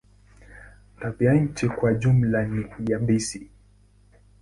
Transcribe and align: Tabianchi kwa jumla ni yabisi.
Tabianchi 0.99 1.69
kwa 1.69 1.93
jumla 1.93 2.43
ni 2.45 2.65
yabisi. 2.87 3.49